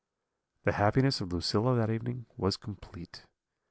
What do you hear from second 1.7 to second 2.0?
that